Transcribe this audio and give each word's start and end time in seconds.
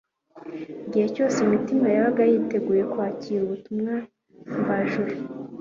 Igihe 0.85 1.07
cyose 1.15 1.37
imitima 1.45 1.85
yabaga 1.95 2.23
yiteguye 2.31 2.83
kwakira 2.91 3.39
ubutumwa 3.43 3.93
mvajuru, 4.59 5.13